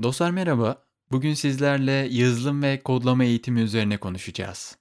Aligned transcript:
Dostlar 0.00 0.30
merhaba. 0.30 0.84
Bugün 1.10 1.34
sizlerle 1.34 1.92
yazılım 1.92 2.62
ve 2.62 2.80
kodlama 2.80 3.24
eğitimi 3.24 3.60
üzerine 3.60 3.96
konuşacağız. 3.96 4.78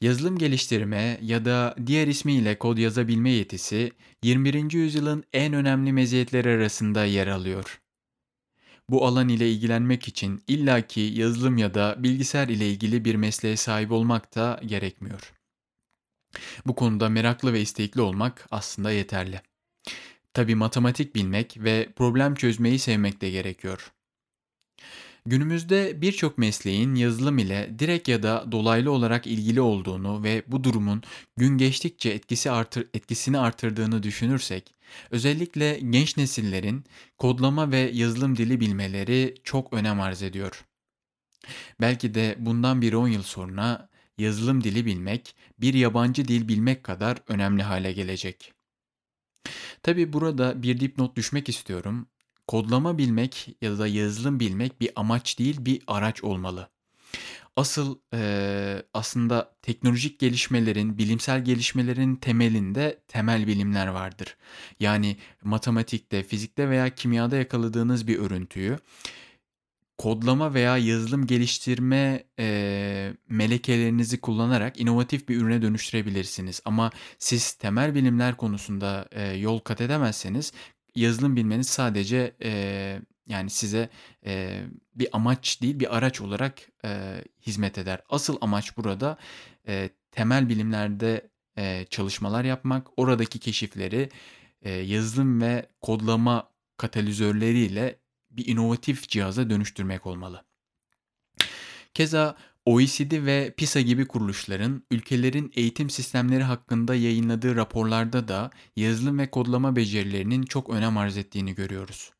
Yazılım 0.00 0.38
geliştirme 0.38 1.18
ya 1.22 1.44
da 1.44 1.74
diğer 1.86 2.06
ismiyle 2.06 2.58
kod 2.58 2.78
yazabilme 2.78 3.30
yetisi 3.30 3.92
21. 4.22 4.72
yüzyılın 4.72 5.24
en 5.32 5.52
önemli 5.52 5.92
meziyetleri 5.92 6.48
arasında 6.48 7.04
yer 7.04 7.26
alıyor. 7.26 7.80
Bu 8.88 9.06
alan 9.06 9.28
ile 9.28 9.50
ilgilenmek 9.52 10.08
için 10.08 10.42
illaki 10.48 11.00
yazılım 11.00 11.58
ya 11.58 11.74
da 11.74 11.96
bilgisayar 11.98 12.48
ile 12.48 12.70
ilgili 12.70 13.04
bir 13.04 13.14
mesleğe 13.14 13.56
sahip 13.56 13.92
olmak 13.92 14.34
da 14.34 14.60
gerekmiyor. 14.66 15.32
Bu 16.66 16.74
konuda 16.74 17.08
meraklı 17.08 17.52
ve 17.52 17.60
istekli 17.60 18.00
olmak 18.00 18.48
aslında 18.50 18.92
yeterli. 18.92 19.40
Tabi 20.34 20.54
matematik 20.54 21.14
bilmek 21.14 21.56
ve 21.58 21.92
problem 21.96 22.34
çözmeyi 22.34 22.78
sevmek 22.78 23.20
de 23.20 23.30
gerekiyor. 23.30 23.92
Günümüzde 25.26 26.00
birçok 26.00 26.38
mesleğin 26.38 26.94
yazılım 26.94 27.38
ile 27.38 27.74
direkt 27.78 28.08
ya 28.08 28.22
da 28.22 28.52
dolaylı 28.52 28.92
olarak 28.92 29.26
ilgili 29.26 29.60
olduğunu 29.60 30.22
ve 30.22 30.42
bu 30.46 30.64
durumun 30.64 31.02
gün 31.36 31.58
geçtikçe 31.58 32.10
etkisi 32.10 32.50
artır, 32.50 32.88
etkisini 32.94 33.38
artırdığını 33.38 34.02
düşünürsek, 34.02 34.74
özellikle 35.10 35.80
genç 35.90 36.16
nesillerin 36.16 36.84
kodlama 37.18 37.70
ve 37.72 37.78
yazılım 37.78 38.36
dili 38.36 38.60
bilmeleri 38.60 39.34
çok 39.44 39.72
önem 39.72 40.00
arz 40.00 40.22
ediyor. 40.22 40.64
Belki 41.80 42.14
de 42.14 42.36
bundan 42.38 42.82
bir 42.82 42.92
10 42.92 43.08
yıl 43.08 43.22
sonra 43.22 43.88
yazılım 44.18 44.64
dili 44.64 44.86
bilmek 44.86 45.34
bir 45.60 45.74
yabancı 45.74 46.28
dil 46.28 46.48
bilmek 46.48 46.84
kadar 46.84 47.18
önemli 47.28 47.62
hale 47.62 47.92
gelecek. 47.92 48.59
Tabi 49.82 50.12
burada 50.12 50.62
bir 50.62 50.80
dipnot 50.80 51.16
düşmek 51.16 51.48
istiyorum. 51.48 52.06
Kodlama 52.46 52.98
bilmek 52.98 53.56
ya 53.62 53.78
da 53.78 53.86
yazılım 53.86 54.40
bilmek 54.40 54.80
bir 54.80 54.90
amaç 54.96 55.38
değil 55.38 55.56
bir 55.64 55.82
araç 55.86 56.24
olmalı. 56.24 56.68
Asıl 57.56 57.98
e, 58.14 58.82
aslında 58.94 59.56
teknolojik 59.62 60.18
gelişmelerin, 60.18 60.98
bilimsel 60.98 61.44
gelişmelerin 61.44 62.16
temelinde 62.16 63.00
temel 63.08 63.46
bilimler 63.46 63.86
vardır. 63.86 64.36
Yani 64.80 65.16
matematikte, 65.44 66.22
fizikte 66.22 66.70
veya 66.70 66.94
kimyada 66.94 67.36
yakaladığınız 67.36 68.06
bir 68.06 68.18
örüntüyü 68.18 68.78
kodlama 70.00 70.54
veya 70.54 70.78
yazılım 70.78 71.26
geliştirme 71.26 72.24
e, 72.38 73.14
melekelerinizi 73.28 74.20
kullanarak 74.20 74.80
inovatif 74.80 75.28
bir 75.28 75.36
ürüne 75.36 75.62
dönüştürebilirsiniz. 75.62 76.62
Ama 76.64 76.90
siz 77.18 77.52
temel 77.52 77.94
bilimler 77.94 78.36
konusunda 78.36 79.08
e, 79.12 79.22
yol 79.32 79.58
kat 79.58 79.80
edemezseniz 79.80 80.52
yazılım 80.94 81.36
bilmeniz 81.36 81.68
sadece 81.68 82.34
e, 82.42 82.52
yani 83.26 83.50
size 83.50 83.88
e, 84.26 84.62
bir 84.94 85.08
amaç 85.12 85.62
değil 85.62 85.80
bir 85.80 85.96
araç 85.96 86.20
olarak 86.20 86.58
e, 86.84 87.24
hizmet 87.46 87.78
eder. 87.78 88.00
Asıl 88.08 88.36
amaç 88.40 88.76
burada 88.76 89.18
e, 89.68 89.90
temel 90.12 90.48
bilimlerde 90.48 91.30
e, 91.58 91.86
çalışmalar 91.90 92.44
yapmak, 92.44 92.86
oradaki 92.96 93.38
keşifleri 93.38 94.08
e, 94.62 94.70
yazılım 94.70 95.40
ve 95.40 95.66
kodlama 95.80 96.50
katalizörleriyle 96.76 98.00
bir 98.30 98.46
inovatif 98.46 99.08
cihaza 99.08 99.50
dönüştürmek 99.50 100.06
olmalı. 100.06 100.44
Keza 101.94 102.36
OECD 102.64 103.26
ve 103.26 103.54
PISA 103.56 103.80
gibi 103.80 104.06
kuruluşların 104.06 104.82
ülkelerin 104.90 105.52
eğitim 105.54 105.90
sistemleri 105.90 106.42
hakkında 106.42 106.94
yayınladığı 106.94 107.56
raporlarda 107.56 108.28
da 108.28 108.50
yazılım 108.76 109.18
ve 109.18 109.30
kodlama 109.30 109.76
becerilerinin 109.76 110.42
çok 110.42 110.70
önem 110.70 110.98
arz 110.98 111.16
ettiğini 111.16 111.54
görüyoruz. 111.54 112.12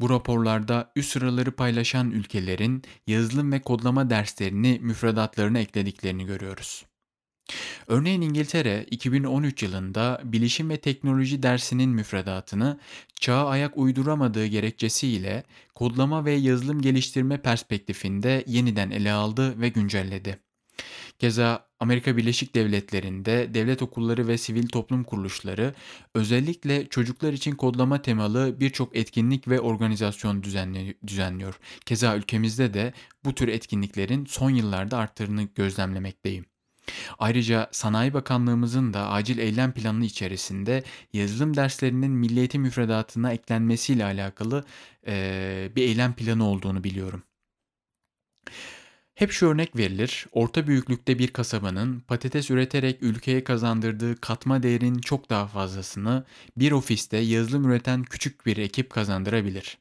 Bu 0.00 0.10
raporlarda 0.10 0.92
üst 0.96 1.12
sıraları 1.12 1.52
paylaşan 1.52 2.10
ülkelerin 2.10 2.82
yazılım 3.06 3.52
ve 3.52 3.62
kodlama 3.62 4.10
derslerini 4.10 4.78
müfredatlarına 4.82 5.58
eklediklerini 5.58 6.26
görüyoruz. 6.26 6.84
Örneğin 7.88 8.20
İngiltere 8.20 8.86
2013 8.90 9.62
yılında 9.62 10.20
bilişim 10.24 10.70
ve 10.70 10.76
teknoloji 10.76 11.42
dersinin 11.42 11.90
müfredatını 11.90 12.78
çağa 13.20 13.46
ayak 13.46 13.78
uyduramadığı 13.78 14.46
gerekçesiyle 14.46 15.44
kodlama 15.74 16.24
ve 16.24 16.32
yazılım 16.32 16.82
geliştirme 16.82 17.42
perspektifinde 17.42 18.44
yeniden 18.46 18.90
ele 18.90 19.12
aldı 19.12 19.60
ve 19.60 19.68
güncelledi. 19.68 20.38
Keza 21.18 21.66
Amerika 21.80 22.16
Birleşik 22.16 22.54
Devletleri'nde 22.54 23.54
devlet 23.54 23.82
okulları 23.82 24.28
ve 24.28 24.38
sivil 24.38 24.68
toplum 24.68 25.04
kuruluşları 25.04 25.74
özellikle 26.14 26.88
çocuklar 26.88 27.32
için 27.32 27.52
kodlama 27.52 28.02
temalı 28.02 28.60
birçok 28.60 28.96
etkinlik 28.96 29.48
ve 29.48 29.60
organizasyon 29.60 30.42
düzenliyor. 31.06 31.58
Keza 31.86 32.16
ülkemizde 32.16 32.74
de 32.74 32.92
bu 33.24 33.34
tür 33.34 33.48
etkinliklerin 33.48 34.26
son 34.26 34.50
yıllarda 34.50 34.98
arttığını 34.98 35.42
gözlemlemekteyim. 35.42 36.44
Ayrıca 37.18 37.68
Sanayi 37.72 38.14
Bakanlığımızın 38.14 38.94
da 38.94 39.08
acil 39.08 39.38
eylem 39.38 39.72
planı 39.72 40.04
içerisinde 40.04 40.84
yazılım 41.12 41.56
derslerinin 41.56 42.10
milli 42.10 42.38
eğitim 42.38 42.62
müfredatına 42.62 43.32
eklenmesiyle 43.32 44.04
alakalı 44.04 44.64
e, 45.06 45.70
bir 45.76 45.82
eylem 45.82 46.14
planı 46.14 46.44
olduğunu 46.44 46.84
biliyorum. 46.84 47.22
Hep 49.14 49.32
şu 49.32 49.46
örnek 49.46 49.76
verilir, 49.76 50.26
orta 50.32 50.66
büyüklükte 50.66 51.18
bir 51.18 51.28
kasabanın 51.32 52.00
patates 52.00 52.50
üreterek 52.50 53.02
ülkeye 53.02 53.44
kazandırdığı 53.44 54.20
katma 54.20 54.62
değerin 54.62 54.98
çok 54.98 55.30
daha 55.30 55.46
fazlasını 55.46 56.24
bir 56.56 56.72
ofiste 56.72 57.16
yazılım 57.16 57.70
üreten 57.70 58.02
küçük 58.02 58.46
bir 58.46 58.56
ekip 58.56 58.90
kazandırabilir. 58.90 59.78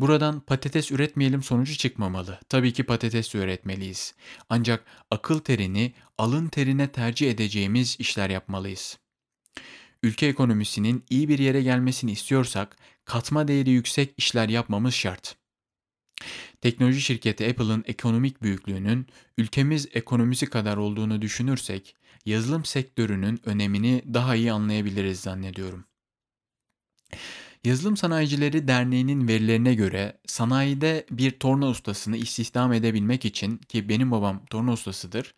Buradan 0.00 0.40
patates 0.40 0.92
üretmeyelim 0.92 1.42
sonucu 1.42 1.76
çıkmamalı. 1.76 2.40
Tabii 2.48 2.72
ki 2.72 2.84
patates 2.84 3.34
üretmeliyiz. 3.34 4.14
Ancak 4.48 4.84
akıl 5.10 5.38
terini 5.38 5.92
alın 6.18 6.48
terine 6.48 6.92
tercih 6.92 7.30
edeceğimiz 7.30 7.96
işler 7.98 8.30
yapmalıyız. 8.30 8.98
Ülke 10.02 10.26
ekonomisinin 10.26 11.04
iyi 11.10 11.28
bir 11.28 11.38
yere 11.38 11.62
gelmesini 11.62 12.12
istiyorsak 12.12 12.76
katma 13.04 13.48
değeri 13.48 13.70
yüksek 13.70 14.14
işler 14.16 14.48
yapmamız 14.48 14.94
şart. 14.94 15.36
Teknoloji 16.60 17.00
şirketi 17.00 17.50
Apple'ın 17.50 17.84
ekonomik 17.86 18.42
büyüklüğünün 18.42 19.06
ülkemiz 19.38 19.88
ekonomisi 19.92 20.46
kadar 20.46 20.76
olduğunu 20.76 21.22
düşünürsek 21.22 21.96
yazılım 22.26 22.64
sektörünün 22.64 23.40
önemini 23.44 24.02
daha 24.14 24.34
iyi 24.34 24.52
anlayabiliriz 24.52 25.20
zannediyorum. 25.20 25.84
Yazılım 27.64 27.96
Sanayicileri 27.96 28.68
Derneği'nin 28.68 29.28
verilerine 29.28 29.74
göre 29.74 30.18
sanayide 30.26 31.06
bir 31.10 31.30
torna 31.30 31.68
ustasını 31.68 32.16
istihdam 32.16 32.72
edebilmek 32.72 33.24
için 33.24 33.56
ki 33.56 33.88
benim 33.88 34.10
babam 34.10 34.44
torna 34.50 34.72
ustasıdır, 34.72 35.34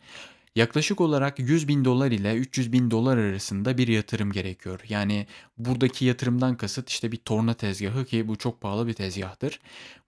yaklaşık 0.57 1.01
olarak 1.01 1.39
100 1.39 1.69
bin 1.69 1.85
dolar 1.85 2.11
ile 2.11 2.35
300 2.35 2.73
bin 2.73 2.91
dolar 2.91 3.19
arasında 3.19 3.79
bir 3.79 3.89
yatırım 3.89 4.33
gerekiyor. 4.33 4.81
Yani 4.89 5.27
buradaki 5.59 6.05
yatırımdan 6.05 6.57
kasıt 6.57 6.89
işte 6.91 7.13
bir 7.13 7.17
torna 7.17 7.55
tezgahı 7.55 8.05
ki 8.05 8.29
bu 8.29 8.37
çok 8.37 8.61
pahalı 8.61 8.87
bir 8.87 8.95
tezgahtır. 8.95 9.61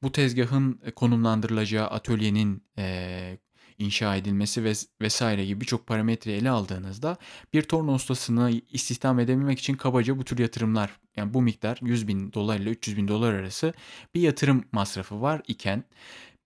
Bu 0.02 0.12
tezgahın 0.12 0.80
konumlandırılacağı 0.96 1.86
atölyenin 1.86 2.62
e, 2.78 3.38
inşa 3.78 4.16
edilmesi 4.16 4.64
vesaire 5.00 5.44
gibi 5.44 5.60
birçok 5.60 5.86
parametre 5.86 6.32
ele 6.32 6.50
aldığınızda 6.50 7.16
bir 7.52 7.62
torna 7.62 7.92
ustasını 7.92 8.60
istihdam 8.72 9.20
edebilmek 9.20 9.58
için 9.58 9.74
kabaca 9.74 10.18
bu 10.18 10.24
tür 10.24 10.38
yatırımlar 10.38 10.90
yani 11.16 11.34
bu 11.34 11.42
miktar 11.42 11.78
100 11.82 12.08
bin 12.08 12.32
dolar 12.32 12.58
ile 12.58 12.70
300 12.70 12.96
bin 12.96 13.08
dolar 13.08 13.34
arası 13.34 13.74
bir 14.14 14.20
yatırım 14.20 14.64
masrafı 14.72 15.20
var 15.20 15.42
iken 15.48 15.84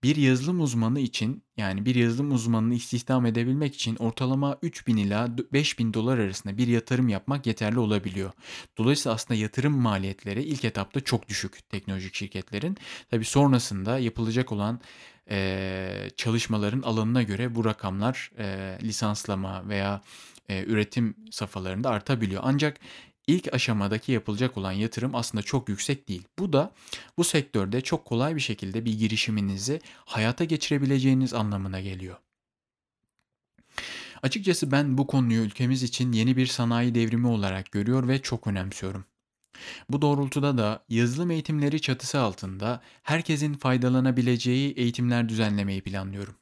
bir 0.03 0.15
yazılım 0.15 0.61
uzmanı 0.61 0.99
için 0.99 1.43
yani 1.57 1.85
bir 1.85 1.95
yazılım 1.95 2.31
uzmanını 2.31 2.73
istihdam 2.75 3.25
edebilmek 3.25 3.75
için 3.75 3.95
ortalama 3.95 4.57
3000 4.61 4.97
ila 4.97 5.37
5000 5.53 5.93
dolar 5.93 6.17
arasında 6.17 6.57
bir 6.57 6.67
yatırım 6.67 7.09
yapmak 7.09 7.47
yeterli 7.47 7.79
olabiliyor. 7.79 8.31
Dolayısıyla 8.77 9.15
aslında 9.15 9.39
yatırım 9.39 9.77
maliyetleri 9.77 10.43
ilk 10.43 10.65
etapta 10.65 10.99
çok 10.99 11.29
düşük 11.29 11.69
teknolojik 11.69 12.15
şirketlerin. 12.15 12.77
Tabi 13.11 13.25
sonrasında 13.25 13.99
yapılacak 13.99 14.51
olan 14.51 14.79
e, 15.29 16.09
çalışmaların 16.17 16.81
alanına 16.81 17.23
göre 17.23 17.55
bu 17.55 17.65
rakamlar 17.65 18.31
e, 18.37 18.77
lisanslama 18.83 19.69
veya 19.69 20.01
e, 20.49 20.63
üretim 20.63 21.15
safhalarında 21.31 21.89
artabiliyor. 21.89 22.41
Ancak 22.45 22.79
ilk 23.29 23.53
aşamadaki 23.53 24.11
yapılacak 24.11 24.57
olan 24.57 24.71
yatırım 24.71 25.15
aslında 25.15 25.41
çok 25.41 25.69
yüksek 25.69 26.09
değil. 26.09 26.23
Bu 26.39 26.53
da 26.53 26.71
bu 27.17 27.23
sektörde 27.23 27.81
çok 27.81 28.05
kolay 28.05 28.35
bir 28.35 28.41
şekilde 28.41 28.85
bir 28.85 28.99
girişiminizi 28.99 29.81
hayata 30.05 30.43
geçirebileceğiniz 30.43 31.33
anlamına 31.33 31.81
geliyor. 31.81 32.17
Açıkçası 34.23 34.71
ben 34.71 34.97
bu 34.97 35.07
konuyu 35.07 35.41
ülkemiz 35.41 35.83
için 35.83 36.11
yeni 36.11 36.37
bir 36.37 36.47
sanayi 36.47 36.95
devrimi 36.95 37.27
olarak 37.27 37.71
görüyor 37.71 38.07
ve 38.07 38.21
çok 38.21 38.47
önemsiyorum. 38.47 39.05
Bu 39.89 40.01
doğrultuda 40.01 40.57
da 40.57 40.83
yazılım 40.89 41.31
eğitimleri 41.31 41.81
çatısı 41.81 42.19
altında 42.19 42.81
herkesin 43.03 43.53
faydalanabileceği 43.53 44.73
eğitimler 44.73 45.29
düzenlemeyi 45.29 45.81
planlıyorum. 45.81 46.35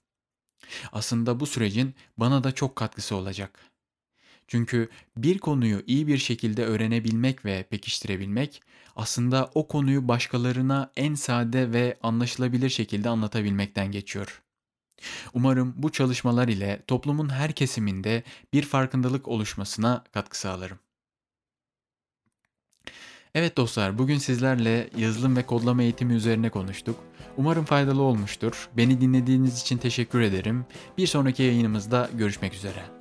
Aslında 0.91 1.39
bu 1.39 1.45
sürecin 1.45 1.95
bana 2.17 2.43
da 2.43 2.51
çok 2.51 2.75
katkısı 2.75 3.15
olacak. 3.15 3.59
Çünkü 4.47 4.89
bir 5.17 5.37
konuyu 5.37 5.83
iyi 5.87 6.07
bir 6.07 6.17
şekilde 6.17 6.65
öğrenebilmek 6.65 7.45
ve 7.45 7.63
pekiştirebilmek 7.63 8.61
aslında 8.95 9.51
o 9.53 9.67
konuyu 9.67 10.07
başkalarına 10.07 10.91
en 10.95 11.15
sade 11.15 11.73
ve 11.73 11.97
anlaşılabilir 12.03 12.69
şekilde 12.69 13.09
anlatabilmekten 13.09 13.91
geçiyor. 13.91 14.41
Umarım 15.33 15.73
bu 15.77 15.91
çalışmalar 15.91 16.47
ile 16.47 16.83
toplumun 16.87 17.29
her 17.29 17.51
kesiminde 17.51 18.23
bir 18.53 18.63
farkındalık 18.63 19.27
oluşmasına 19.27 20.03
katkı 20.13 20.39
sağlarım. 20.39 20.79
Evet 23.35 23.57
dostlar, 23.57 23.97
bugün 23.97 24.17
sizlerle 24.17 24.89
yazılım 24.97 25.35
ve 25.35 25.45
kodlama 25.45 25.83
eğitimi 25.83 26.13
üzerine 26.13 26.49
konuştuk. 26.49 26.99
Umarım 27.37 27.65
faydalı 27.65 28.01
olmuştur. 28.01 28.69
Beni 28.77 29.01
dinlediğiniz 29.01 29.61
için 29.61 29.77
teşekkür 29.77 30.21
ederim. 30.21 30.65
Bir 30.97 31.07
sonraki 31.07 31.43
yayınımızda 31.43 32.09
görüşmek 32.13 32.53
üzere. 32.53 32.96